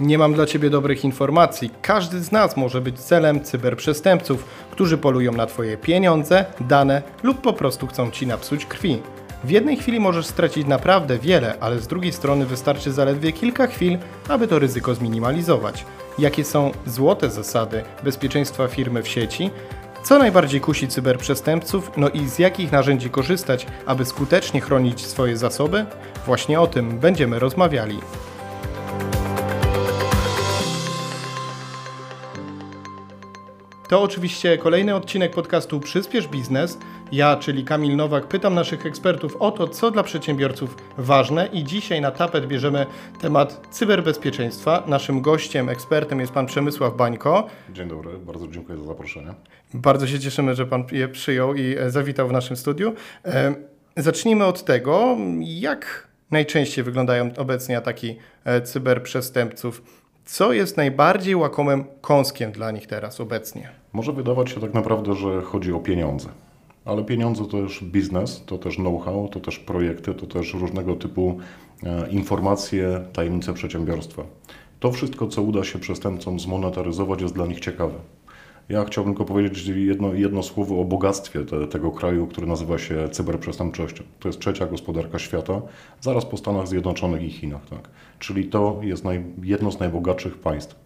[0.00, 1.70] Nie mam dla Ciebie dobrych informacji.
[1.82, 7.52] Każdy z nas może być celem cyberprzestępców, którzy polują na Twoje pieniądze, dane lub po
[7.52, 9.02] prostu chcą Ci napsuć krwi.
[9.44, 13.98] W jednej chwili możesz stracić naprawdę wiele, ale z drugiej strony wystarczy zaledwie kilka chwil,
[14.28, 15.84] aby to ryzyko zminimalizować.
[16.18, 19.50] Jakie są złote zasady bezpieczeństwa firmy w sieci?
[20.02, 21.90] Co najbardziej kusi cyberprzestępców?
[21.96, 25.86] No i z jakich narzędzi korzystać, aby skutecznie chronić swoje zasoby?
[26.26, 27.98] Właśnie o tym będziemy rozmawiali.
[33.90, 36.78] To oczywiście kolejny odcinek podcastu Przyspiesz Biznes.
[37.12, 42.00] Ja, czyli Kamil Nowak, pytam naszych ekspertów o to, co dla przedsiębiorców ważne i dzisiaj
[42.00, 42.86] na tapet bierzemy
[43.20, 44.82] temat cyberbezpieczeństwa.
[44.86, 47.46] Naszym gościem, ekspertem jest pan Przemysław Bańko.
[47.72, 49.34] Dzień dobry, bardzo dziękuję za zaproszenie.
[49.74, 52.94] Bardzo się cieszymy, że pan je przyjął i e, zawitał w naszym studiu.
[53.24, 53.54] E,
[53.96, 59.99] zacznijmy od tego, jak najczęściej wyglądają obecnie ataki e, cyberprzestępców.
[60.30, 63.70] Co jest najbardziej łakomym kąskiem dla nich teraz obecnie?
[63.92, 66.28] Może wydawać się tak naprawdę, że chodzi o pieniądze.
[66.84, 71.38] Ale pieniądze to też biznes, to też know-how, to też projekty, to też różnego typu
[71.82, 74.22] e, informacje, tajemnice przedsiębiorstwa.
[74.80, 77.94] To wszystko, co uda się przestępcom zmonetaryzować, jest dla nich ciekawe.
[78.68, 83.08] Ja chciałbym tylko powiedzieć jedno, jedno słowo o bogactwie te, tego kraju, który nazywa się
[83.08, 84.04] cyberprzestępczością.
[84.20, 85.62] To jest trzecia gospodarka świata,
[86.00, 87.66] zaraz po Stanach Zjednoczonych i Chinach.
[87.66, 87.88] Tak?
[88.20, 90.76] Czyli to jest naj, jedno z najbogatszych państw.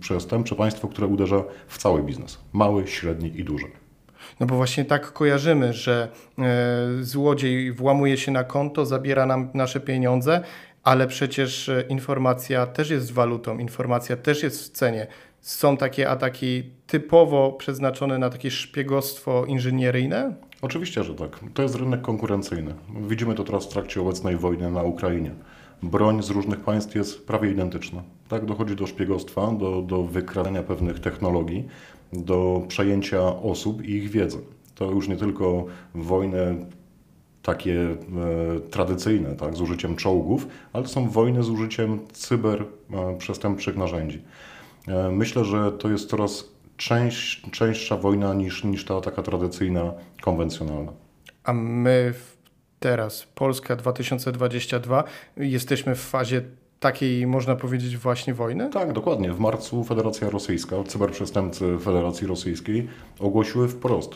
[0.00, 2.38] Przestępcze państwo, które uderza w cały biznes.
[2.52, 3.66] Mały, średni i duży.
[4.40, 9.80] No bo właśnie tak kojarzymy, że e, złodziej włamuje się na konto, zabiera nam nasze
[9.80, 10.40] pieniądze,
[10.82, 15.06] ale przecież e, informacja też jest walutą, informacja też jest w cenie.
[15.40, 20.34] Są takie ataki typowo przeznaczone na takie szpiegostwo inżynieryjne?
[20.62, 21.40] Oczywiście, że tak.
[21.54, 22.74] To jest rynek konkurencyjny.
[23.08, 25.30] Widzimy to teraz w trakcie obecnej wojny na Ukrainie.
[25.82, 28.02] Broń z różnych państw jest prawie identyczna.
[28.28, 31.68] Tak dochodzi do szpiegostwa, do, do wykradania pewnych technologii,
[32.12, 34.38] do przejęcia osób i ich wiedzy.
[34.74, 36.66] To już nie tylko wojny
[37.42, 37.96] takie e,
[38.70, 44.22] tradycyjne, tak, z użyciem czołgów, ale to są wojny z użyciem cyberprzestępczych narzędzi.
[44.88, 46.44] E, myślę, że to jest coraz
[47.52, 50.92] częstsza wojna niż, niż ta taka tradycyjna, konwencjonalna.
[51.44, 52.14] A my
[52.86, 55.04] teraz, Polska 2022,
[55.36, 56.42] jesteśmy w fazie
[56.80, 58.70] takiej, można powiedzieć, właśnie wojny?
[58.70, 59.32] Tak, dokładnie.
[59.32, 62.88] W marcu Federacja Rosyjska, cyberprzestępcy Federacji Rosyjskiej
[63.20, 64.10] ogłosiły wprost,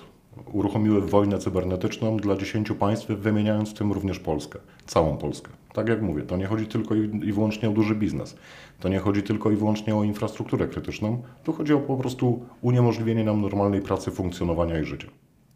[0.53, 5.51] uruchomiły wojnę cybernetyczną dla 10 państw, wymieniając w tym również Polskę, całą Polskę.
[5.73, 8.37] Tak jak mówię, to nie chodzi tylko i wyłącznie o duży biznes.
[8.81, 11.23] To nie chodzi tylko i wyłącznie o infrastrukturę krytyczną.
[11.45, 15.09] Tu chodzi o po prostu uniemożliwienie nam normalnej pracy, funkcjonowania i życia.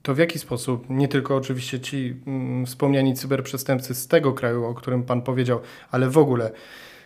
[0.04, 4.75] To w jaki sposób, nie tylko oczywiście ci mm, wspomniani cyberprzestępcy z tego kraju, o
[4.75, 5.60] którym Pan powiedział,
[5.91, 6.50] ale w ogóle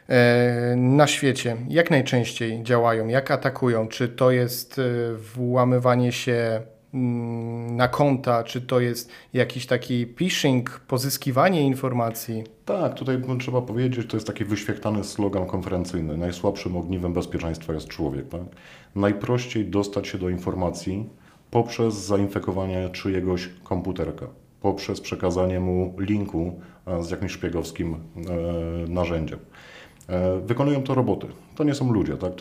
[0.09, 3.89] e, na świecie, jak najczęściej działają, jak atakują?
[3.89, 4.83] Czy to jest e,
[5.15, 6.61] włamywanie się
[6.95, 12.45] mm, na konta, czy to jest jakiś taki phishing, pozyskiwanie informacji?
[12.65, 16.17] Tak, tutaj trzeba powiedzieć, to jest taki wyświechtany slogan konferencyjny.
[16.17, 18.29] Najsłabszym ogniwem bezpieczeństwa jest człowiek.
[18.29, 18.43] Tak?
[18.95, 21.09] Najprościej dostać się do informacji
[21.51, 24.27] poprzez zainfekowanie czyjegoś komputerka,
[24.61, 27.99] poprzez przekazanie mu linku e, z jakimś szpiegowskim e,
[28.89, 29.39] narzędziem.
[30.09, 31.27] E, wykonują to roboty.
[31.55, 32.17] To nie są ludzie.
[32.17, 32.33] Tak?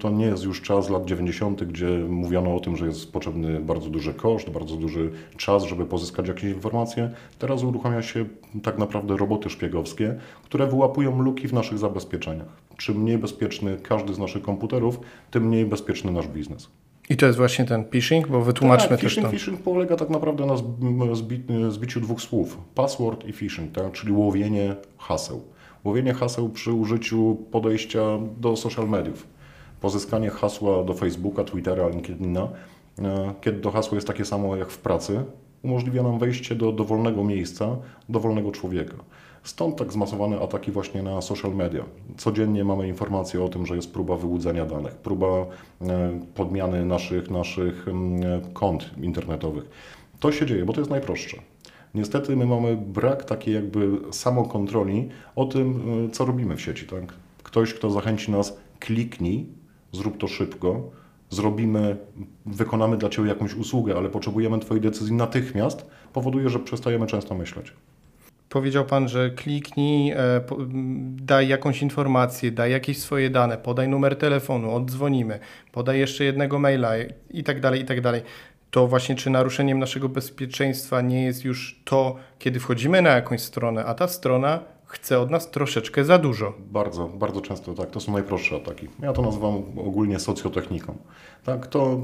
[0.00, 3.90] To nie jest już czas lat 90., gdzie mówiono o tym, że jest potrzebny bardzo
[3.90, 7.10] duży koszt, bardzo duży czas, żeby pozyskać jakieś informacje.
[7.38, 8.24] Teraz uruchamia się
[8.62, 12.62] tak naprawdę roboty szpiegowskie, które wyłapują luki w naszych zabezpieczeniach.
[12.76, 16.68] Czym mniej bezpieczny każdy z naszych komputerów, tym mniej bezpieczny nasz biznes.
[17.12, 19.32] I to jest właśnie ten phishing, bo wytłumaczmy tak, też phishing, to.
[19.32, 20.56] Phishing polega tak naprawdę na
[21.14, 22.58] zbi zbiciu dwóch słów.
[22.74, 23.92] Password i phishing, tak?
[23.92, 25.42] czyli łowienie haseł.
[25.84, 28.00] Łowienie haseł przy użyciu podejścia
[28.40, 29.26] do social mediów.
[29.80, 32.48] Pozyskanie hasła do Facebooka, Twittera, LinkedIna,
[32.98, 35.24] e, kiedy to hasło jest takie samo jak w pracy,
[35.62, 37.76] umożliwia nam wejście do dowolnego miejsca,
[38.08, 38.96] dowolnego człowieka.
[39.44, 41.84] Stąd tak zmasowane ataki właśnie na social media.
[42.16, 47.88] Codziennie mamy informacje o tym, że jest próba wyłudzenia danych, próba e, podmiany naszych, naszych
[47.88, 49.64] mm, kont internetowych.
[50.20, 51.36] To się dzieje, bo to jest najprostsze.
[51.94, 56.86] Niestety my mamy brak takiej jakby samokontroli o tym, e, co robimy w sieci.
[56.86, 57.14] Tak?
[57.42, 59.46] Ktoś, kto zachęci nas, kliknij,
[59.92, 60.90] zrób to szybko,
[61.30, 61.96] zrobimy,
[62.46, 67.72] wykonamy dla Ciebie jakąś usługę, ale potrzebujemy Twojej decyzji natychmiast, powoduje, że przestajemy często myśleć.
[68.52, 70.16] Powiedział Pan, że kliknij, e,
[71.12, 75.38] daj jakąś informację, daj jakieś swoje dane, podaj numer telefonu, oddzwonimy,
[75.72, 76.90] podaj jeszcze jednego maila
[77.30, 78.22] i tak dalej, i tak dalej.
[78.70, 83.84] To właśnie czy naruszeniem naszego bezpieczeństwa nie jest już to, kiedy wchodzimy na jakąś stronę,
[83.84, 84.60] a ta strona
[84.92, 86.52] chce od nas troszeczkę za dużo.
[86.70, 87.90] Bardzo, bardzo często tak.
[87.90, 88.88] To są najprostsze ataki.
[89.00, 90.96] Ja to nazywam ogólnie socjotechniką.
[91.44, 92.00] Tak, to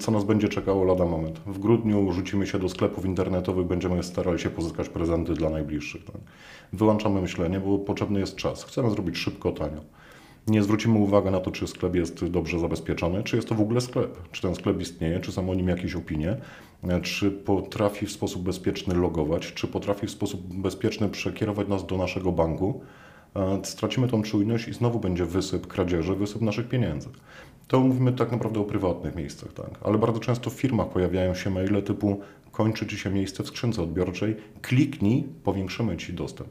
[0.00, 1.40] co nas będzie czekało lada moment.
[1.46, 6.04] W grudniu rzucimy się do sklepów internetowych, będziemy starali się pozyskać prezenty dla najbliższych.
[6.04, 6.16] Tak.
[6.72, 8.64] Wyłączamy myślenie, bo potrzebny jest czas.
[8.64, 9.80] Chcemy zrobić szybko, tanio.
[10.46, 13.80] Nie zwrócimy uwagi na to, czy sklep jest dobrze zabezpieczony, czy jest to w ogóle
[13.80, 16.36] sklep, czy ten sklep istnieje, czy są o nim jakieś opinie,
[17.02, 22.32] czy potrafi w sposób bezpieczny logować, czy potrafi w sposób bezpieczny przekierować nas do naszego
[22.32, 22.80] banku.
[23.62, 27.08] Stracimy tą czujność i znowu będzie wysyp kradzieży, wysyp naszych pieniędzy.
[27.68, 29.70] To mówimy tak naprawdę o prywatnych miejscach, tak.
[29.84, 32.20] Ale bardzo często w firmach pojawiają się maile typu
[32.52, 36.50] kończy Ci się miejsce w skrzynce odbiorczej, kliknij, powiększymy Ci dostęp.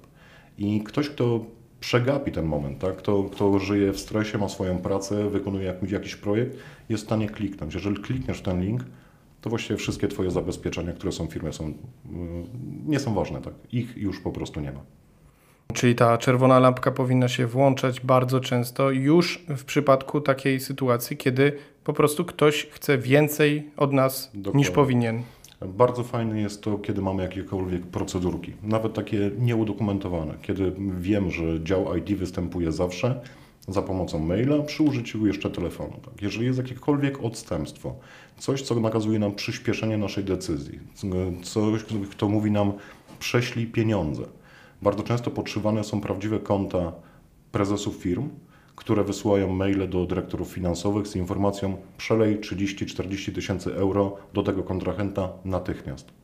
[0.57, 1.45] I ktoś, kto
[1.79, 2.95] przegapi ten moment, tak?
[2.95, 6.57] Kto, kto żyje w stresie, ma swoją pracę, wykonuje jakiś, jakiś projekt,
[6.89, 7.74] jest w stanie kliknąć.
[7.74, 8.81] Jeżeli klikniesz w ten link,
[9.48, 11.74] to właściwie wszystkie Twoje zabezpieczenia, które są w firmie, są,
[12.86, 13.42] nie są ważne.
[13.42, 13.54] Tak?
[13.72, 14.80] Ich już po prostu nie ma.
[15.74, 21.54] Czyli ta czerwona lampka powinna się włączać bardzo często, już w przypadku takiej sytuacji, kiedy
[21.84, 24.60] po prostu ktoś chce więcej od nas Dokładnie.
[24.60, 25.24] niż powinien.
[25.62, 31.96] Bardzo fajne jest to, kiedy mamy jakiekolwiek procedurki, nawet takie nieudokumentowane, kiedy wiem, że dział
[31.98, 33.22] ID występuje zawsze
[33.68, 35.94] za pomocą maila przy użyciu jeszcze telefonu.
[36.06, 36.22] Tak?
[36.22, 37.96] Jeżeli jest jakiekolwiek odstępstwo,
[38.38, 40.80] coś, co nakazuje nam przyspieszenie naszej decyzji,
[41.44, 42.74] coś, kto mówi nam
[43.19, 44.24] prześlij pieniądze.
[44.81, 46.92] Bardzo często podszywane są prawdziwe konta
[47.51, 48.30] prezesów firm,
[48.75, 55.30] które wysyłają maile do dyrektorów finansowych z informacją przelej 30-40 tysięcy euro do tego kontrahenta
[55.45, 56.17] natychmiast.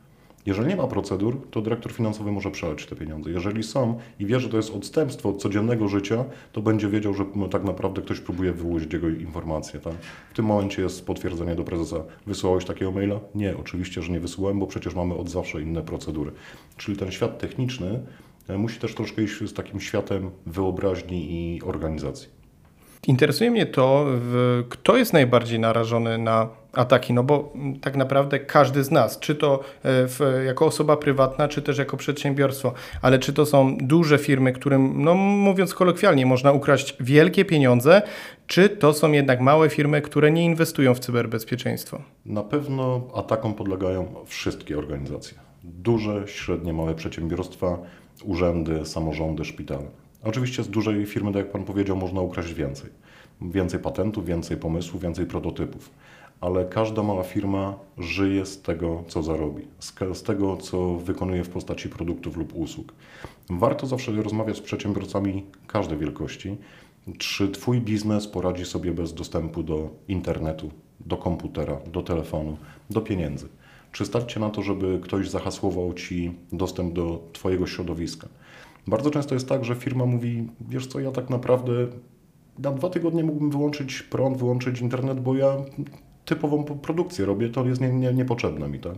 [0.45, 3.31] Jeżeli nie ma procedur, to dyrektor finansowy może przeleć te pieniądze.
[3.31, 7.25] Jeżeli są i wie, że to jest odstępstwo od codziennego życia, to będzie wiedział, że
[7.35, 9.79] no, tak naprawdę ktoś próbuje wyłudzić jego informacje.
[9.79, 9.93] Tak?
[10.29, 12.03] W tym momencie jest potwierdzenie do prezesa.
[12.27, 13.19] Wysyłałeś takiego maila?
[13.35, 16.31] Nie, oczywiście, że nie wysyłałem, bo przecież mamy od zawsze inne procedury.
[16.77, 17.99] Czyli ten świat techniczny
[18.47, 22.29] e, musi też troszkę iść z takim światem wyobraźni i organizacji.
[23.07, 24.05] Interesuje mnie to,
[24.69, 29.59] kto jest najbardziej narażony na ataki, no bo tak naprawdę każdy z nas, czy to
[29.59, 34.53] e, w, jako osoba prywatna, czy też jako przedsiębiorstwo, ale czy to są duże firmy,
[34.53, 38.01] którym, no mówiąc kolokwialnie, można ukraść wielkie pieniądze,
[38.47, 42.01] czy to są jednak małe firmy, które nie inwestują w cyberbezpieczeństwo?
[42.25, 45.37] Na pewno atakom podlegają wszystkie organizacje.
[45.63, 47.77] Duże, średnie, małe przedsiębiorstwa,
[48.23, 49.85] urzędy, samorządy, szpitale.
[50.23, 52.89] Oczywiście z dużej firmy, tak jak Pan powiedział, można ukraść więcej.
[53.41, 55.89] Więcej patentów, więcej pomysłów, więcej prototypów.
[56.43, 59.67] Ale każda mała firma żyje z tego, co zarobi,
[60.13, 62.93] z, tego, co wykonuje w postaci produktów lub usług.
[63.49, 66.57] Warto zawsze rozmawiać z przedsiębiorcami każdej wielkości,
[67.17, 72.57] czy Twój biznes poradzi sobie bez dostępu do internetu, do komputera, do telefonu,
[72.89, 73.47] do pieniędzy.
[73.91, 78.27] Czy stać na to, żeby ktoś zahasłował Ci dostęp do Twojego środowiska?
[78.87, 81.73] Bardzo często jest tak, że firma mówi, wiesz co, ja tak naprawdę
[82.59, 85.57] na dwa tygodnie mógłbym wyłączyć prąd, wyłączyć internet, bo ja
[86.25, 88.95] typową produkcję robię, to jest nie, nie, niepotrzebne mi, tak?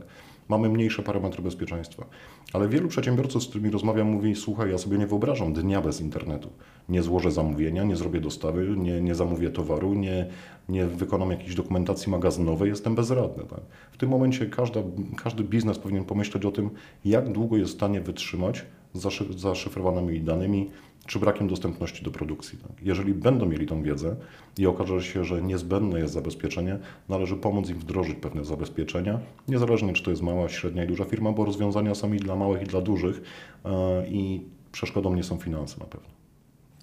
[0.50, 2.06] Mamy mniejsze parametry bezpieczeństwa.
[2.54, 6.50] Ale wielu przedsiębiorców, z którymi rozmawiam, mówi, słuchaj, ja sobie nie wyobrażam dnia bez internetu.
[6.89, 10.30] Nie złożę zamówienia, nie zrobię dostawy, nie, nie zamówię towaru, nie,
[10.69, 13.44] nie wykonam jakiejś dokumentacji magazynowej, jestem bezradny.
[13.44, 13.62] Tak?
[13.92, 14.80] W tym momencie każda,
[15.24, 16.69] każdy biznes powinien pomyśleć o tym,
[17.06, 20.69] jak długo jest w stanie wytrzymać z zaszyfrowanymi danymi,
[21.06, 22.57] czy brakiem dostępności do produkcji.
[22.57, 22.71] Tak?
[22.81, 24.15] Jeżeli będą mieli tą wiedzę
[24.57, 26.79] i okaże się, że niezbędne jest zabezpieczenie,
[27.10, 31.31] należy pomóc im wdrożyć pewne zabezpieczenia, niezależnie czy to jest mała, średnia i duża firma,
[31.31, 33.22] bo rozwiązania są i dla małych, i dla dużych
[33.65, 34.41] e, i
[34.72, 36.08] przeszkodą nie są finanse na pewno.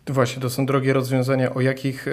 [0.06, 1.54] Właśnie, to są drogie rozwiązania.
[1.54, 2.12] O jakich e,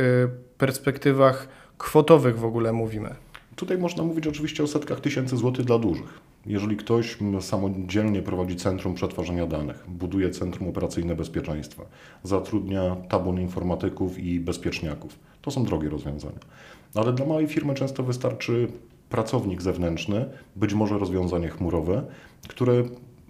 [0.57, 1.47] perspektywach
[1.77, 3.15] kwotowych w ogóle mówimy?
[3.55, 6.19] Tutaj można mówić oczywiście o setkach tysięcy złotych dla dużych.
[6.46, 11.84] Jeżeli ktoś samodzielnie prowadzi centrum przetwarzania danych, buduje centrum operacyjne bezpieczeństwa,
[12.24, 16.39] zatrudnia tabun informatyków i bezpieczniaków, to są drogie rozwiązania.
[16.96, 18.67] Ale dla małej firmy często wystarczy
[19.10, 22.03] pracownik zewnętrzny, być może rozwiązanie chmurowe,
[22.48, 22.84] które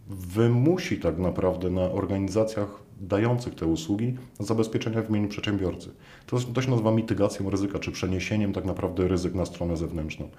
[0.09, 5.89] wymusi tak naprawdę na organizacjach dających te usługi zabezpieczenia w imieniu przedsiębiorcy.
[6.27, 10.29] To, to się nazywa mitygacją ryzyka, czy przeniesieniem tak naprawdę ryzyk na stronę zewnętrzną.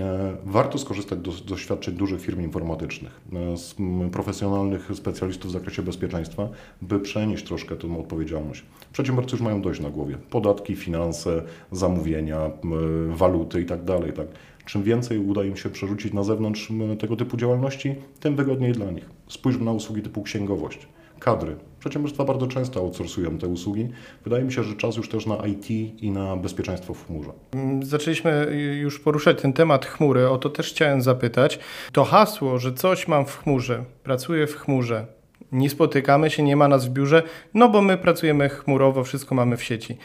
[0.00, 3.74] E, warto skorzystać z doświadczeń dużych firm informatycznych, e, z
[4.12, 6.48] profesjonalnych specjalistów w zakresie bezpieczeństwa,
[6.82, 8.62] by przenieść troszkę tę odpowiedzialność.
[8.92, 10.18] Przedsiębiorcy już mają dość na głowie.
[10.30, 11.42] Podatki, finanse,
[11.72, 12.50] zamówienia,
[13.08, 14.00] waluty itd.
[14.00, 14.26] Tak, tak.
[14.66, 19.10] Czym więcej uda im się przerzucić na zewnątrz tego typu działalności, tym wygodniej dla nich.
[19.28, 20.88] Spójrzmy na usługi typu księgowość
[21.24, 21.56] kadry.
[21.78, 23.88] Przedsiębiorstwa bardzo często outsourcują te usługi.
[24.24, 25.70] Wydaje mi się, że czas już też na IT
[26.02, 27.30] i na bezpieczeństwo w chmurze.
[27.52, 28.46] Mm, zaczęliśmy
[28.80, 31.58] już poruszać ten temat chmury, o to też chciałem zapytać.
[31.92, 35.06] To hasło, że coś mam w chmurze, pracuję w chmurze,
[35.52, 37.22] nie spotykamy się, nie ma nas w biurze,
[37.54, 39.98] no bo my pracujemy chmurowo, wszystko mamy w sieci.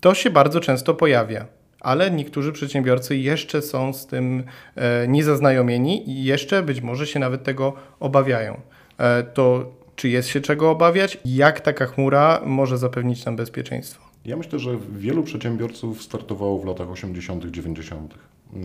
[0.00, 1.46] To się bardzo często pojawia
[1.80, 4.44] ale niektórzy przedsiębiorcy jeszcze są z tym
[4.76, 8.60] e, niezaznajomieni i jeszcze być może się nawet tego obawiają.
[8.98, 11.18] E, to czy jest się czego obawiać?
[11.24, 14.04] Jak taka chmura może zapewnić nam bezpieczeństwo?
[14.24, 18.14] Ja myślę, że wielu przedsiębiorców startowało w latach 80., 90.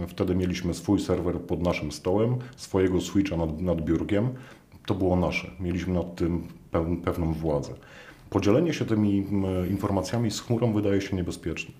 [0.08, 4.30] Wtedy mieliśmy swój serwer pod naszym stołem, swojego switcha nad, nad biurkiem.
[4.86, 5.48] To było nasze.
[5.60, 6.48] Mieliśmy nad tym
[7.06, 7.74] pewną władzę.
[8.30, 9.28] Podzielenie się tymi
[9.70, 11.74] informacjami z chmurą wydaje się niebezpieczne.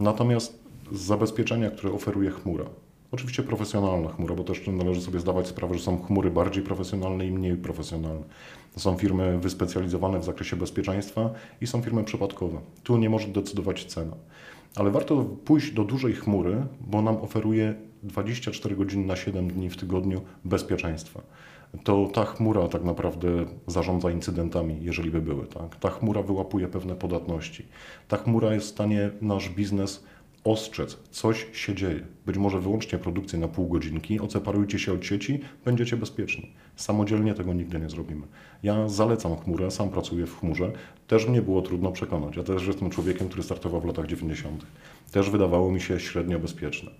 [0.00, 0.58] Natomiast
[0.92, 2.64] zabezpieczenia, które oferuje chmura,
[3.12, 7.30] Oczywiście profesjonalna chmura, bo też należy sobie zdawać sprawę, że są chmury bardziej profesjonalne i
[7.30, 8.24] mniej profesjonalne.
[8.74, 12.58] To są firmy wyspecjalizowane w zakresie bezpieczeństwa i są firmy przypadkowe.
[12.82, 14.16] Tu nie może decydować cena.
[14.76, 19.76] Ale warto pójść do dużej chmury, bo nam oferuje 24 godziny na 7 dni w
[19.76, 21.22] tygodniu bezpieczeństwa.
[21.84, 23.28] To ta chmura tak naprawdę
[23.66, 25.46] zarządza incydentami, jeżeli by były.
[25.46, 25.76] Tak?
[25.76, 27.66] Ta chmura wyłapuje pewne podatności.
[28.08, 30.04] Ta chmura jest w stanie nasz biznes
[30.46, 32.00] ostrzec, coś się dzieje.
[32.26, 36.52] Być może wyłącznie produkcję na pół godzinki, odseparujcie się od sieci, będziecie bezpieczni.
[36.76, 38.26] Samodzielnie tego nigdy nie zrobimy.
[38.62, 40.72] Ja zalecam chmurę, sam pracuję w chmurze.
[41.06, 42.36] Też mnie było trudno przekonać.
[42.36, 44.66] Ja też jestem człowiekiem, który startował w latach 90.
[45.12, 46.90] Też wydawało mi się średnio bezpieczne.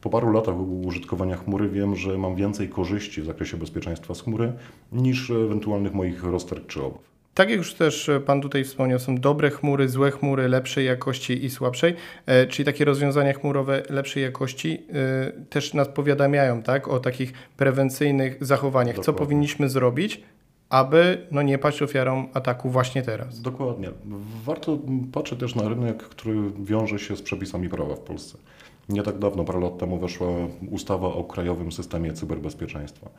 [0.00, 0.54] Po paru latach
[0.84, 4.52] użytkowania chmury wiem, że mam więcej korzyści w zakresie bezpieczeństwa z chmury
[4.92, 7.11] niż ewentualnych moich rozterk czy obaw.
[7.34, 11.44] Tak jak już też e, Pan tutaj wspomniał, są dobre chmury, złe chmury, lepszej jakości
[11.44, 11.94] i słabszej,
[12.26, 18.44] e, czyli takie rozwiązania chmurowe lepszej jakości e, też nas powiadamiają tak, o takich prewencyjnych
[18.44, 18.96] zachowaniach.
[18.96, 19.18] Dokładnie.
[19.18, 20.22] Co powinniśmy zrobić,
[20.68, 23.40] aby no, nie paść ofiarą ataku właśnie teraz?
[23.40, 23.90] Dokładnie.
[24.44, 24.78] Warto
[25.12, 28.38] patrzeć też na rynek, który wiąże się z przepisami prawa w Polsce.
[28.88, 30.28] Nie tak dawno, parę lat temu weszła
[30.70, 33.10] ustawa o Krajowym Systemie Cyberbezpieczeństwa.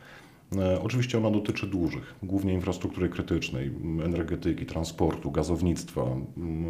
[0.60, 3.72] E, oczywiście ona dotyczy dużych, głównie infrastruktury krytycznej,
[4.05, 6.05] energetyki, transportu, gazownictwa,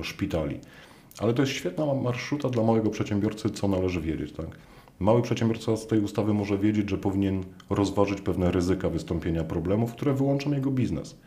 [0.01, 0.59] szpitali.
[1.19, 4.31] Ale to jest świetna marszuta dla małego przedsiębiorcy, co należy wiedzieć.
[4.31, 4.47] Tak?
[4.99, 10.13] Mały przedsiębiorca z tej ustawy może wiedzieć, że powinien rozważyć pewne ryzyka wystąpienia problemów, które
[10.13, 11.17] wyłączą jego biznes.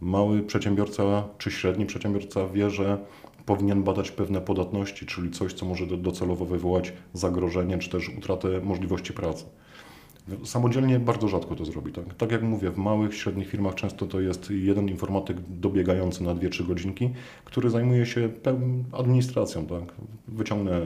[0.00, 2.98] Mały przedsiębiorca czy średni przedsiębiorca wie, że
[3.46, 9.12] powinien badać pewne podatności, czyli coś, co może docelowo wywołać zagrożenie czy też utratę możliwości
[9.12, 9.44] pracy.
[10.44, 11.92] Samodzielnie bardzo rzadko to zrobi.
[11.92, 12.14] Tak?
[12.14, 16.66] tak jak mówię, w małych, średnich firmach często to jest jeden informatyk dobiegający na 2-3
[16.66, 17.10] godzinki,
[17.44, 18.28] który zajmuje się
[18.92, 19.66] administracją.
[19.66, 19.94] Tak?
[20.28, 20.80] Wyciągnę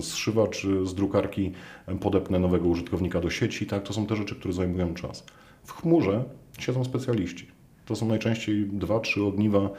[0.00, 1.52] zszywacz z drukarki,
[2.00, 3.66] podepnę nowego użytkownika do sieci.
[3.66, 3.82] Tak?
[3.82, 5.24] To są te rzeczy, które zajmują czas.
[5.64, 6.24] W chmurze
[6.58, 7.57] siedzą specjaliści.
[7.88, 9.70] To są najczęściej dwa, trzy ogniwa e,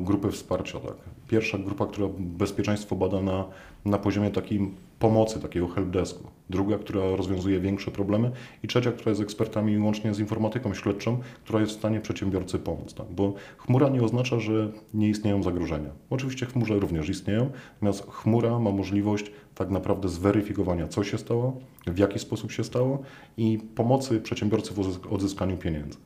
[0.00, 0.80] grupy wsparcia.
[0.80, 0.94] Tak.
[1.28, 3.44] Pierwsza grupa, która bezpieczeństwo bada na,
[3.84, 6.24] na poziomie takim pomocy, takiego helpdesku.
[6.50, 8.30] Druga, która rozwiązuje większe problemy
[8.62, 12.94] i trzecia, która jest ekspertami łącznie z informatyką śledczą, która jest w stanie przedsiębiorcy pomóc.
[12.94, 13.06] Tak.
[13.10, 15.90] Bo chmura nie oznacza, że nie istnieją zagrożenia.
[16.10, 21.56] Oczywiście w chmurze również istnieją, natomiast chmura ma możliwość tak naprawdę zweryfikowania, co się stało,
[21.86, 23.02] w jaki sposób się stało
[23.36, 25.98] i pomocy przedsiębiorcy w odzyskaniu pieniędzy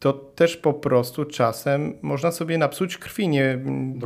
[0.00, 3.58] to też po prostu czasem można sobie napsuć krwi, nie,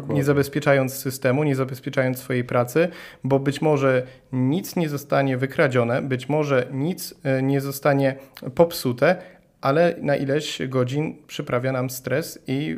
[0.09, 2.89] nie zabezpieczając systemu, nie zabezpieczając swojej pracy,
[3.25, 8.17] bo być może nic nie zostanie wykradzione, być może nic e, nie zostanie
[8.55, 9.17] popsute,
[9.61, 12.77] ale na ileś godzin przyprawia nam stres i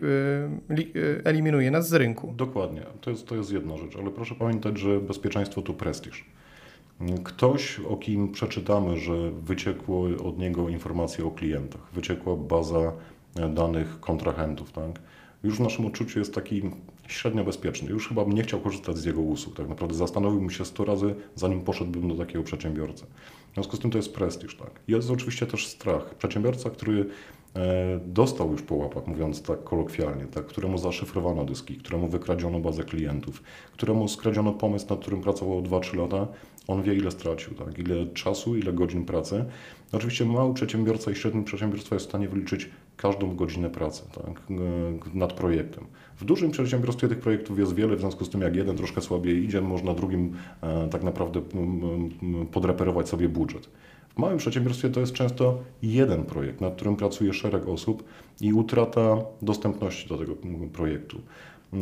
[0.69, 2.35] yy, eliminuje nas z rynku.
[2.37, 6.25] Dokładnie, to jest, to jest jedna rzecz, ale proszę pamiętać, że bezpieczeństwo to prestiż.
[7.25, 12.93] Ktoś, o kim przeczytamy, że wyciekło od niego informacje o klientach, wyciekła baza
[13.55, 15.01] danych kontrahentów, tak?
[15.43, 16.63] już w naszym odczuciu jest taki
[17.09, 17.91] średnio bezpieczny.
[17.91, 19.57] Już chyba bym nie chciał korzystać z jego usług.
[19.57, 23.05] Tak naprawdę zastanowiłbym się 100 razy, zanim poszedłbym do takiego przedsiębiorcy.
[23.51, 24.57] W związku z tym to jest prestiż.
[24.57, 24.71] Tak?
[24.89, 26.15] Jest oczywiście też strach.
[26.15, 27.07] Przedsiębiorca, który
[28.07, 33.43] dostał już po łapach, mówiąc tak kolokwialnie, tak, któremu zaszyfrowano dyski, któremu wykradziono bazę klientów,
[33.73, 36.27] któremu skradziono pomysł, nad którym pracował 2-3 lata,
[36.69, 37.79] on wie, ile stracił, tak?
[37.79, 39.45] ile czasu, ile godzin pracy.
[39.93, 44.43] Oczywiście mały przedsiębiorca i średni przedsiębiorstwo jest w stanie wyliczyć każdą godzinę pracy tak?
[45.15, 45.85] nad projektem.
[46.17, 49.45] W dużym przedsiębiorstwie tych projektów jest wiele, w związku z tym jak jeden troszkę słabiej
[49.45, 51.41] idzie, można drugim e, tak naprawdę
[52.53, 53.69] podreperować sobie budżet.
[54.17, 58.05] W małym przedsiębiorstwie to jest często jeden projekt, nad którym pracuje szereg osób
[58.41, 60.35] i utrata dostępności do tego
[60.73, 61.21] projektu.
[61.73, 61.79] E,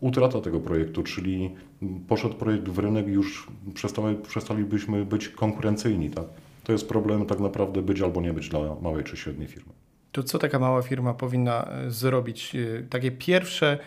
[0.00, 1.54] utrata tego projektu, czyli
[2.08, 6.10] poszedł projekt w rynek już przestali, przestalibyśmy być konkurencyjni.
[6.10, 6.24] Tak?
[6.64, 9.72] To jest problem tak naprawdę być albo nie być dla małej czy średniej firmy.
[10.12, 12.56] To co taka mała firma powinna e, zrobić?
[12.56, 13.78] E, takie pierwsze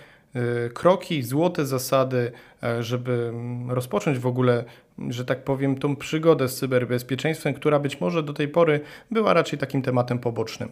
[0.74, 2.32] kroki, złote zasady,
[2.80, 4.66] żeby mm, rozpocząć w ogóle,
[5.10, 8.80] że tak powiem, tą przygodę z cyberbezpieczeństwem, która być może do tej pory
[9.12, 10.70] była raczej takim tematem pobocznym.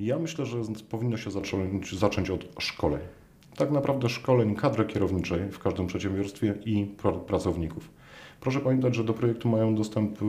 [0.00, 0.56] Ja myślę, że
[0.90, 3.00] powinno się zacząć, zacząć od szkoleń.
[3.56, 6.86] Tak naprawdę szkoleń kadry kierowniczej w każdym przedsiębiorstwie i
[7.26, 7.90] pracowników.
[8.40, 10.26] Proszę pamiętać, że do projektu mają dostęp y,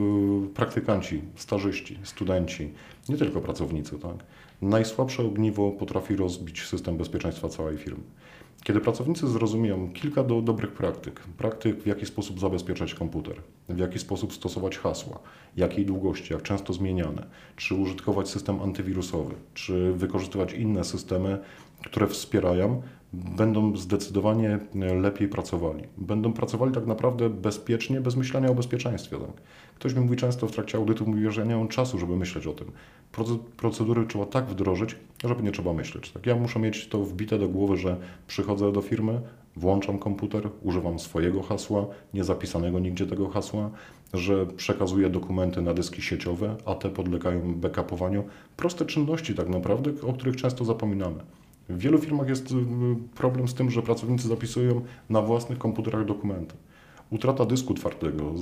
[0.54, 2.72] praktykanci, stażyści, studenci,
[3.08, 3.98] nie tylko pracownicy.
[3.98, 4.16] Tak?
[4.62, 8.02] Najsłabsze ogniwo potrafi rozbić system bezpieczeństwa całej firmy.
[8.64, 13.36] Kiedy pracownicy zrozumieją kilka do, dobrych praktyk, praktyk w jaki sposób zabezpieczać komputer,
[13.68, 15.18] w jaki sposób stosować hasła,
[15.56, 21.38] jakiej długości, jak często zmieniane, czy użytkować system antywirusowy, czy wykorzystywać inne systemy,
[21.84, 22.82] które wspierają,
[23.36, 25.82] będą zdecydowanie lepiej pracowali.
[25.98, 29.16] Będą pracowali tak naprawdę bezpiecznie, bez myślenia o bezpieczeństwie.
[29.16, 29.42] Tak?
[29.74, 32.46] Ktoś mi mówi często w trakcie audytu, mówi, że ja nie mam czasu, żeby myśleć
[32.46, 32.72] o tym.
[33.56, 36.10] Procedury trzeba tak wdrożyć, żeby nie trzeba myśleć.
[36.10, 36.26] Tak?
[36.26, 37.96] Ja muszę mieć to wbite do głowy, że
[38.26, 39.20] przychodzę do firmy,
[39.56, 43.70] włączam komputer, używam swojego hasła, nie zapisanego nigdzie tego hasła,
[44.14, 48.24] że przekazuję dokumenty na dyski sieciowe, a te podlegają backupowaniu.
[48.56, 51.18] Proste czynności tak naprawdę, o których często zapominamy.
[51.68, 52.54] W wielu firmach jest y,
[53.14, 54.80] problem z tym, że pracownicy zapisują
[55.10, 56.54] na własnych komputerach dokumenty.
[57.10, 58.34] Utrata dysku twardego,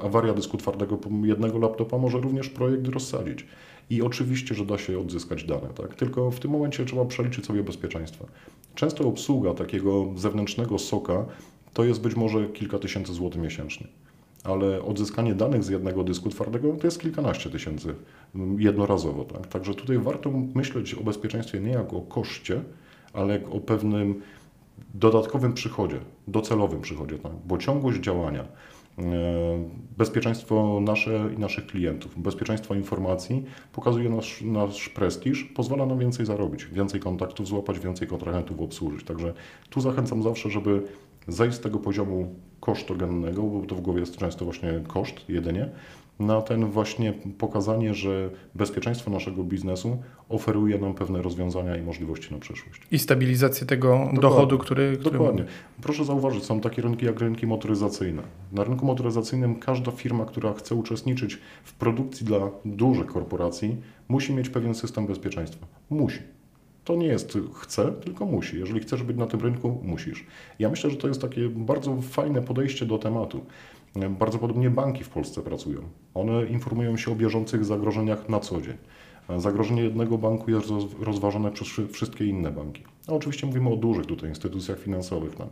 [0.00, 3.46] y, awaria dysku twardego jednego laptopa może również projekt rozsadzić.
[3.90, 5.94] I oczywiście, że da się odzyskać dane, tak?
[5.94, 8.26] tylko w tym momencie trzeba przeliczyć sobie bezpieczeństwo.
[8.74, 11.24] Często obsługa takiego zewnętrznego soka
[11.72, 13.86] to jest być może kilka tysięcy złotych miesięcznie
[14.44, 17.94] ale odzyskanie danych z jednego dysku twardego to jest kilkanaście tysięcy
[18.34, 19.24] mm, jednorazowo.
[19.24, 19.46] Tak?
[19.46, 22.62] Także tutaj warto myśleć o bezpieczeństwie nie jako o koszcie,
[23.12, 24.22] ale o pewnym
[24.94, 25.98] dodatkowym przychodzie,
[26.28, 27.32] docelowym przychodzie, tak?
[27.46, 28.44] bo ciągłość działania,
[28.98, 29.04] e,
[29.98, 36.66] bezpieczeństwo nasze i naszych klientów, bezpieczeństwo informacji pokazuje nasz, nasz prestiż, pozwala nam więcej zarobić,
[36.66, 39.04] więcej kontaktów złapać, więcej kontrahentów obsłużyć.
[39.04, 39.34] Także
[39.70, 40.82] tu zachęcam zawsze, żeby
[41.28, 45.68] zejść z tego poziomu kosztogennego, bo to w głowie jest często właśnie koszt jedynie,
[46.18, 52.40] na ten właśnie pokazanie, że bezpieczeństwo naszego biznesu oferuje nam pewne rozwiązania i możliwości na
[52.40, 52.82] przyszłość.
[52.90, 54.20] I stabilizację tego Dokładnie.
[54.20, 55.44] dochodu, który, który Dokładnie.
[55.82, 58.22] Proszę zauważyć, są takie rynki jak rynki motoryzacyjne.
[58.52, 63.76] Na rynku motoryzacyjnym każda firma, która chce uczestniczyć w produkcji dla dużych korporacji,
[64.08, 65.66] musi mieć pewien system bezpieczeństwa.
[65.90, 66.18] Musi.
[66.84, 68.58] To nie jest chce, tylko musi.
[68.58, 70.26] Jeżeli chcesz być na tym rynku, musisz.
[70.58, 73.44] Ja myślę, że to jest takie bardzo fajne podejście do tematu.
[74.10, 75.80] Bardzo podobnie banki w Polsce pracują.
[76.14, 78.76] One informują się o bieżących zagrożeniach na co dzień.
[79.36, 80.66] Zagrożenie jednego banku jest
[81.00, 82.82] rozważone przez wszystkie inne banki.
[83.08, 85.34] A oczywiście mówimy o dużych tutaj instytucjach finansowych.
[85.34, 85.48] Tak?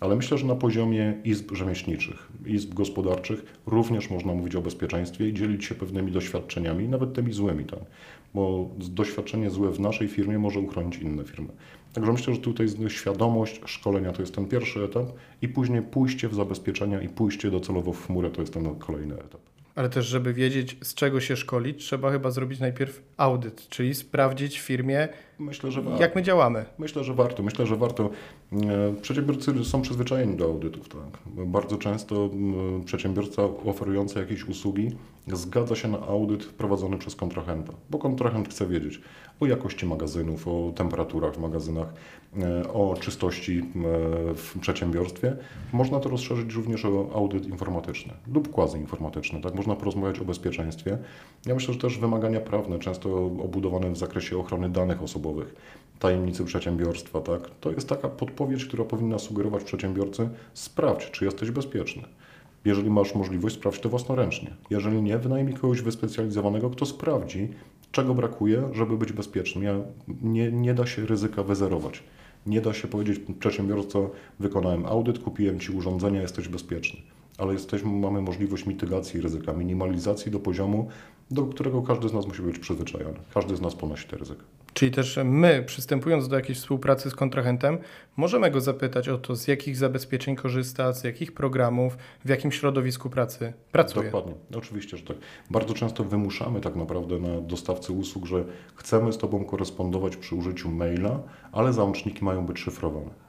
[0.00, 5.34] Ale myślę, że na poziomie izb rzemieślniczych, izb gospodarczych również można mówić o bezpieczeństwie i
[5.34, 7.80] dzielić się pewnymi doświadczeniami, nawet tymi złymi, tak?
[8.34, 11.48] bo doświadczenie złe w naszej firmie może uchronić inne firmy.
[11.92, 15.06] Także myślę, że tutaj świadomość szkolenia to jest ten pierwszy etap
[15.42, 19.55] i później pójście w zabezpieczenia i pójście docelowo w chmurę to jest ten kolejny etap.
[19.76, 24.58] Ale też, żeby wiedzieć, z czego się szkolić, trzeba chyba zrobić najpierw audyt, czyli sprawdzić
[24.58, 25.08] w firmie,
[25.38, 26.64] Myślę, że jak my działamy.
[26.78, 27.42] Myślę, że warto.
[27.42, 28.10] Myślę, że warto.
[28.52, 30.88] E, przedsiębiorcy są przyzwyczajeni do audytów.
[30.88, 31.20] Tak?
[31.46, 32.30] Bardzo często
[32.84, 34.90] przedsiębiorca oferujący jakieś usługi
[35.26, 39.00] zgadza się na audyt prowadzony przez kontrahenta, bo kontrahent chce wiedzieć
[39.40, 41.92] o jakości magazynów, o temperaturach w magazynach,
[42.42, 43.62] e, o czystości
[44.34, 45.36] w przedsiębiorstwie.
[45.72, 49.40] Można to rozszerzyć również o audyt informatyczny lub quasi-informatyczny.
[49.40, 49.54] Tak?
[49.54, 50.98] Można porozmawiać o bezpieczeństwie.
[51.46, 55.54] Ja myślę, że też wymagania prawne, często obudowane w zakresie ochrony danych osobowych,
[55.98, 57.50] tajemnicy przedsiębiorstwa, tak?
[57.60, 62.02] to jest taka podpowiedź, która powinna sugerować przedsiębiorcy, sprawdź, czy jesteś bezpieczny.
[62.64, 64.50] Jeżeli masz możliwość, sprawdź to własnoręcznie.
[64.70, 67.48] Jeżeli nie, wynajmij kogoś wyspecjalizowanego, kto sprawdzi,
[67.96, 69.64] czego brakuje, żeby być bezpiecznym.
[69.64, 69.74] Ja,
[70.22, 72.02] nie, nie da się ryzyka wyzerować.
[72.46, 77.00] Nie da się powiedzieć przedsiębiorco, wykonałem audyt, kupiłem Ci urządzenia, jesteś bezpieczny.
[77.38, 80.88] Ale jesteśmy, mamy możliwość mitygacji ryzyka, minimalizacji do poziomu,
[81.30, 83.18] do którego każdy z nas musi być przyzwyczajony.
[83.34, 84.42] Każdy z nas ponosi te ryzyka.
[84.76, 87.78] Czyli też my, przystępując do jakiejś współpracy z kontrahentem,
[88.16, 93.10] możemy go zapytać o to, z jakich zabezpieczeń korzysta, z jakich programów, w jakim środowisku
[93.10, 94.04] pracy pracuje.
[94.04, 95.16] Dokładnie, oczywiście, że tak.
[95.50, 100.70] Bardzo często wymuszamy tak naprawdę na dostawcy usług, że chcemy z Tobą korespondować przy użyciu
[100.70, 101.20] maila,
[101.52, 103.25] ale załączniki mają być szyfrowane.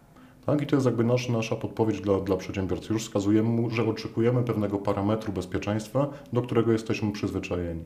[0.47, 0.61] Tak?
[0.61, 2.93] I to jest jakby nasz, nasza podpowiedź dla, dla przedsiębiorcy.
[2.93, 7.83] Już wskazujemy mu, że oczekujemy pewnego parametru bezpieczeństwa, do którego jesteśmy przyzwyczajeni.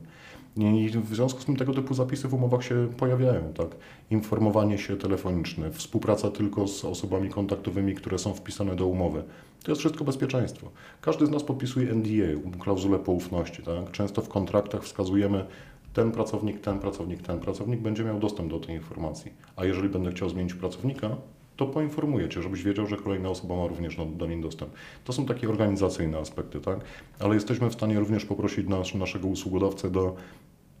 [0.56, 3.52] I w związku z tym tego typu zapisy w umowach się pojawiają.
[3.52, 3.68] Tak?
[4.10, 9.22] Informowanie się telefoniczne, współpraca tylko z osobami kontaktowymi, które są wpisane do umowy.
[9.64, 10.70] To jest wszystko bezpieczeństwo.
[11.00, 13.62] Każdy z nas podpisuje NDA, klauzulę poufności.
[13.62, 13.90] Tak?
[13.90, 15.46] Często w kontraktach wskazujemy,
[15.92, 19.32] ten pracownik, ten pracownik, ten pracownik będzie miał dostęp do tej informacji.
[19.56, 21.16] A jeżeli będę chciał zmienić pracownika,
[21.56, 24.72] to poinformuję Cię, żebyś wiedział, że kolejna osoba ma również do, do niej dostęp.
[25.04, 26.80] To są takie organizacyjne aspekty, tak?
[27.18, 30.16] Ale jesteśmy w stanie również poprosić nas, naszego usługodawcę do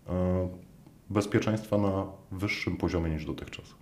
[0.08, 0.48] e,
[1.10, 3.81] bezpieczeństwa na wyższym poziomie niż dotychczas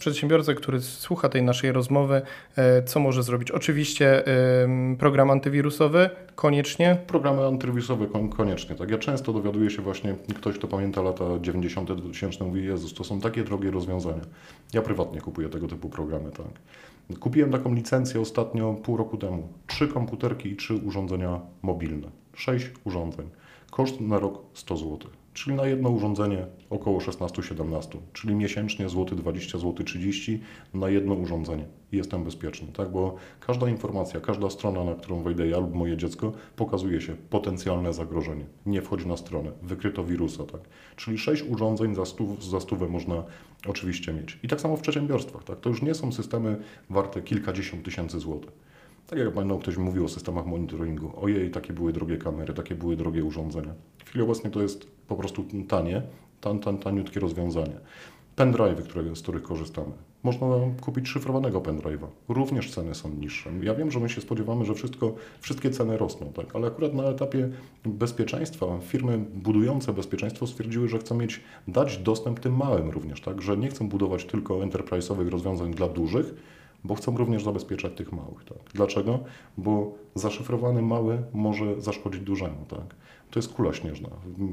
[0.00, 2.22] przedsiębiorcę, który słucha tej naszej rozmowy,
[2.56, 3.50] e, co może zrobić?
[3.50, 4.24] Oczywiście
[4.98, 6.96] program antywirusowy koniecznie.
[7.06, 8.76] Programy antywirusowe koniecznie.
[8.76, 8.90] Tak.
[8.90, 11.92] Ja często dowiaduję się właśnie, ktoś kto pamięta lata 90.
[11.92, 14.22] 2000 mówi, Jezus, to są takie drogie rozwiązania.
[14.72, 16.30] Ja prywatnie kupuję tego typu programy.
[16.30, 17.18] Tak.
[17.18, 19.48] Kupiłem taką licencję ostatnio pół roku temu.
[19.66, 22.08] Trzy komputerki i trzy urządzenia mobilne.
[22.34, 23.30] Sześć urządzeń.
[23.70, 24.98] Koszt na rok 100 zł
[25.34, 30.40] czyli na jedno urządzenie około 16-17, czyli miesięcznie złoty 20, złoty 30
[30.74, 31.64] na jedno urządzenie.
[31.92, 32.92] Jestem bezpieczny, tak?
[32.92, 37.92] Bo każda informacja, każda strona, na którą wejdę ja lub moje dziecko, pokazuje się potencjalne
[37.92, 38.44] zagrożenie.
[38.66, 40.60] Nie wchodzi na stronę, wykryto wirusa, tak?
[40.96, 43.24] Czyli 6 urządzeń za, stów, za stówę można
[43.66, 44.38] oczywiście mieć.
[44.42, 45.60] I tak samo w przedsiębiorstwach, tak?
[45.60, 46.56] To już nie są systemy
[46.90, 48.69] warte kilkadziesiąt tysięcy złotych.
[49.10, 51.12] Tak jak będą ktoś mówił o systemach monitoringu.
[51.16, 53.74] Ojej, takie były drogie kamery, takie były drogie urządzenia.
[53.98, 56.02] W chwili obecnej to jest po prostu tanie,
[56.40, 57.80] tan, tan, taniutkie rozwiązanie.
[58.36, 59.92] Pendrive, które, z których korzystamy.
[60.22, 60.46] Można
[60.80, 62.06] kupić szyfrowanego pendrive'a.
[62.28, 63.50] Również ceny są niższe.
[63.62, 66.56] Ja wiem, że my się spodziewamy, że wszystko, wszystkie ceny rosną, tak?
[66.56, 67.48] ale akurat na etapie
[67.84, 73.42] bezpieczeństwa firmy budujące bezpieczeństwo stwierdziły, że chcą mieć, dać dostęp tym małym również, tak?
[73.42, 76.34] że nie chcą budować tylko enterprise'owych rozwiązań dla dużych,
[76.84, 78.44] bo chcą również zabezpieczać tych małych.
[78.44, 78.58] Tak?
[78.74, 79.18] Dlaczego?
[79.58, 82.64] Bo zaszyfrowany mały może zaszkodzić dużemu.
[82.68, 82.94] Tak?
[83.30, 84.08] To jest kula śnieżna.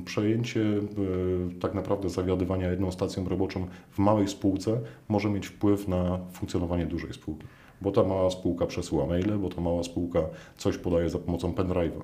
[0.05, 6.19] Przejęcie e, tak naprawdę zawiadywania jedną stacją roboczą w małej spółce może mieć wpływ na
[6.31, 7.45] funkcjonowanie dużej spółki.
[7.81, 10.19] Bo ta mała spółka przesyła maile, bo ta mała spółka
[10.57, 12.01] coś podaje za pomocą pendrive'a.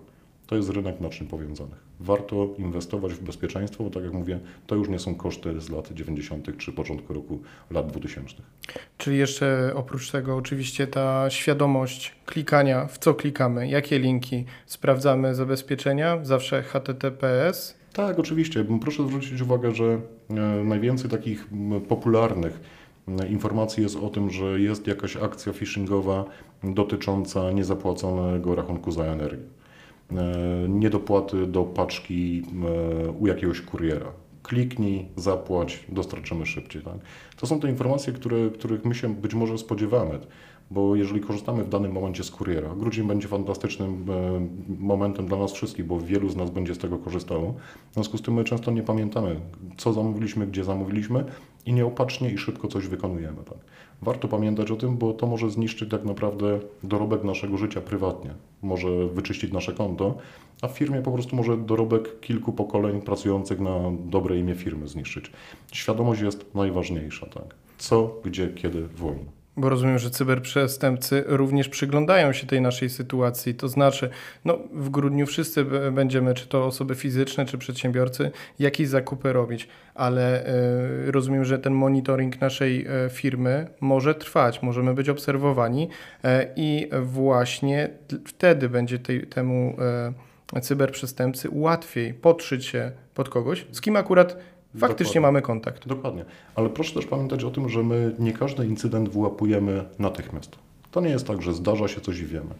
[0.54, 1.78] To jest rynek naczyń powiązanych.
[2.00, 5.92] Warto inwestować w bezpieczeństwo, bo tak jak mówię, to już nie są koszty z lat
[5.92, 6.58] 90.
[6.58, 8.36] czy początku roku lat 2000.
[8.98, 16.26] Czyli jeszcze oprócz tego oczywiście ta świadomość klikania, w co klikamy, jakie linki, sprawdzamy zabezpieczenia,
[16.26, 17.76] zawsze HTTPS.
[17.94, 18.66] Tak, oczywiście.
[18.82, 21.48] Proszę zwrócić uwagę, że e, najwięcej takich
[21.88, 22.60] popularnych
[23.30, 26.26] informacji jest o tym, że jest jakaś akcja phishingowa
[26.63, 29.62] dotycząca niezapłaconego rachunku za energię.
[30.17, 32.43] E, niedopłaty do paczki
[33.06, 34.06] e, u jakiegoś kuriera.
[34.43, 36.82] Kliknij, zapłać, dostarczymy szybciej.
[36.82, 36.97] Tak?
[37.38, 40.19] To są te informacje, które, których my się być może spodziewamy,
[40.71, 44.47] bo jeżeli korzystamy w danym momencie z kuriera, grudzień będzie fantastycznym e,
[44.80, 47.54] momentem dla nas wszystkich, bo wielu z nas będzie z tego korzystało.
[47.91, 49.39] W związku z tym my często nie pamiętamy,
[49.78, 51.26] co zamówiliśmy, gdzie zamówiliśmy
[51.65, 53.43] i nieopatrznie i szybko coś wykonujemy.
[53.43, 53.58] Tak?
[54.02, 59.08] Warto pamiętać o tym, bo to może zniszczyć tak naprawdę dorobek naszego życia prywatnie, może
[59.08, 60.17] wyczyścić nasze konto,
[60.62, 65.32] a w firmie po prostu może dorobek kilku pokoleń pracujących na dobre imię firmy zniszczyć.
[65.71, 67.56] Świadomość jest najważniejsza, tak?
[67.78, 69.42] Co, gdzie, kiedy, wolno.
[69.58, 73.56] Bo rozumiem, że cyberprzestępcy również przyglądają się tej naszej sytuacji.
[73.56, 74.10] To znaczy,
[74.46, 80.48] no, w grudniu wszyscy będziemy, czy to osoby fizyczne, czy przedsiębiorcy, jakieś zakupy robić, ale
[81.08, 85.89] y, rozumiem, że ten monitoring naszej y, firmy może trwać, możemy być obserwowani
[86.26, 87.89] y, i właśnie
[88.28, 89.78] wtedy będzie temu
[90.62, 94.38] cyberprzestępcy łatwiej podszyć się pod kogoś, z kim akurat
[94.78, 95.22] Faktycznie Dokładnie.
[95.22, 95.88] mamy kontakt.
[95.88, 96.26] Dokładnie.
[96.56, 100.56] Ale proszę też pamiętać o tym, że my nie każdy incydent wyłapujemy natychmiast.
[100.92, 102.56] To nie jest tak, że zdarza się coś i wiemy.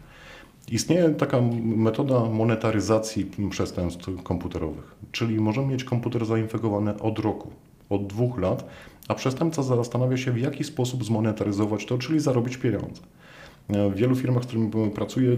[0.72, 7.52] Istnieje taka metoda monetaryzacji przestępstw komputerowych, czyli możemy mieć komputer zainfekowany od roku,
[7.90, 8.66] od dwóch lat,
[9.08, 13.02] a przestępca zastanawia się, w jaki sposób zmonetaryzować to, czyli zarobić pieniądze.
[13.70, 15.38] W wielu firmach, z którymi pracuję,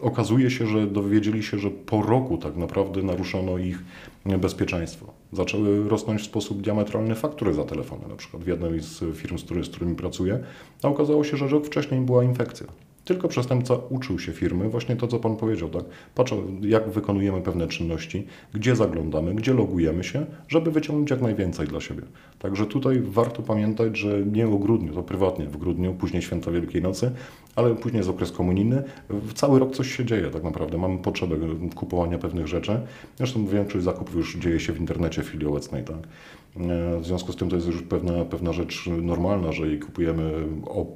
[0.00, 3.84] okazuje się, że dowiedzieli się, że po roku tak naprawdę naruszono ich
[4.24, 5.12] bezpieczeństwo.
[5.32, 9.68] Zaczęły rosnąć w sposób diametralny faktury za telefony, na przykład w jednej z firm, z
[9.68, 10.38] którymi pracuję,
[10.82, 12.66] a okazało się, że rok wcześniej była infekcja.
[13.06, 15.84] Tylko przestępca uczył się firmy, właśnie to, co Pan powiedział, tak?
[16.14, 21.80] Patrzą, jak wykonujemy pewne czynności, gdzie zaglądamy, gdzie logujemy się, żeby wyciągnąć jak najwięcej dla
[21.80, 22.02] siebie.
[22.38, 26.82] Także tutaj warto pamiętać, że nie o grudniu, to prywatnie w grudniu, później święta Wielkiej
[26.82, 27.10] Nocy,
[27.56, 28.82] ale później jest okres komunijny.
[29.08, 30.78] W cały rok coś się dzieje tak naprawdę.
[30.78, 31.36] Mamy potrzebę
[31.74, 32.80] kupowania pewnych rzeczy.
[33.16, 35.84] Zresztą większość zakupów już dzieje się w internecie w chwili obecnej.
[35.84, 35.96] Tak?
[35.96, 40.32] E, w związku z tym to jest już pewna, pewna rzecz normalna, że kupujemy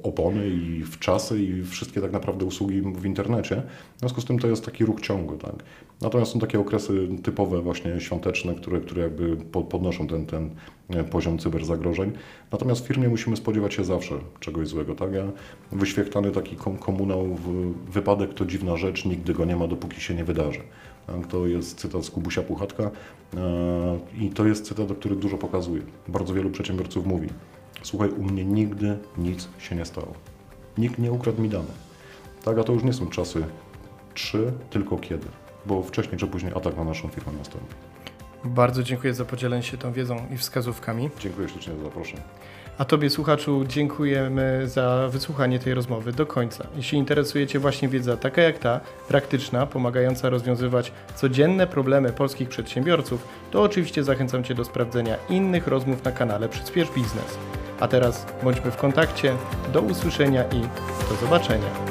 [0.03, 3.63] opony i w czasy i wszystkie tak naprawdę usługi w internecie.
[3.95, 5.37] W związku z tym to jest taki ruch ciągły.
[5.37, 5.55] Tak?
[6.01, 9.37] Natomiast są takie okresy typowe właśnie świąteczne, które, które jakby
[9.69, 10.49] podnoszą ten, ten
[11.11, 12.11] poziom cyberzagrożeń.
[12.51, 14.95] Natomiast w firmie musimy spodziewać się zawsze czegoś złego.
[14.95, 15.13] Tak?
[15.13, 15.23] Ja
[15.71, 17.37] wyświechtany taki komunał,
[17.87, 20.61] wypadek to dziwna rzecz, nigdy go nie ma, dopóki się nie wydarzy.
[21.07, 21.27] Tak?
[21.27, 25.81] To jest cytat z Kubusia Puchatka e, i to jest cytat, który dużo pokazuje.
[26.07, 27.27] Bardzo wielu przedsiębiorców mówi,
[27.83, 30.13] słuchaj, u mnie nigdy nic się nie stało.
[30.77, 31.91] Nikt nie ukradł mi danych.
[32.45, 33.43] Tak, a to już nie są czasy
[34.13, 35.27] trzy, tylko kiedy
[35.65, 37.75] bo wcześniej czy później atak na naszą firmę nastąpi.
[38.43, 41.09] Bardzo dziękuję za podzielenie się tą wiedzą i wskazówkami.
[41.19, 42.21] Dziękuję ślicznie za zaproszenie.
[42.77, 46.67] A Tobie, słuchaczu, dziękujemy za wysłuchanie tej rozmowy do końca.
[46.75, 53.27] Jeśli interesuje Cię właśnie wiedza taka jak ta, praktyczna, pomagająca rozwiązywać codzienne problemy polskich przedsiębiorców,
[53.51, 57.37] to oczywiście zachęcam Cię do sprawdzenia innych rozmów na kanale Przyspiesz Biznes.
[57.79, 59.33] A teraz bądźmy w kontakcie,
[59.73, 60.61] do usłyszenia i
[61.09, 61.90] do zobaczenia.